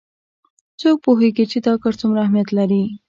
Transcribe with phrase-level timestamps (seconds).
[0.79, 2.83] څوک پوهیږي چې دا کار څومره اهمیت لري